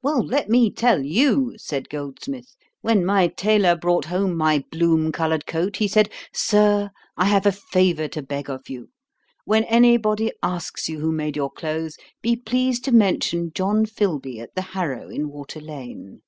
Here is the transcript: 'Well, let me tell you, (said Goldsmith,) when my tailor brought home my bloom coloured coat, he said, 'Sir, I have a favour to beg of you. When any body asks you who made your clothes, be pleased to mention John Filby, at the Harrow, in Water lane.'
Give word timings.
'Well, 0.00 0.24
let 0.24 0.48
me 0.48 0.70
tell 0.72 1.02
you, 1.04 1.52
(said 1.58 1.90
Goldsmith,) 1.90 2.56
when 2.80 3.04
my 3.04 3.26
tailor 3.28 3.76
brought 3.76 4.06
home 4.06 4.34
my 4.34 4.64
bloom 4.70 5.12
coloured 5.12 5.44
coat, 5.46 5.76
he 5.76 5.86
said, 5.86 6.08
'Sir, 6.32 6.88
I 7.18 7.26
have 7.26 7.44
a 7.44 7.52
favour 7.52 8.08
to 8.08 8.22
beg 8.22 8.48
of 8.48 8.70
you. 8.70 8.88
When 9.44 9.64
any 9.64 9.98
body 9.98 10.32
asks 10.42 10.88
you 10.88 11.00
who 11.00 11.12
made 11.12 11.36
your 11.36 11.50
clothes, 11.50 11.98
be 12.22 12.34
pleased 12.34 12.82
to 12.84 12.92
mention 12.92 13.52
John 13.54 13.84
Filby, 13.84 14.40
at 14.40 14.54
the 14.54 14.62
Harrow, 14.72 15.10
in 15.10 15.28
Water 15.28 15.60
lane.' 15.60 16.22